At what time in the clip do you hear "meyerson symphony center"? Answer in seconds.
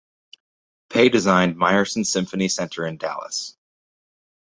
1.57-2.87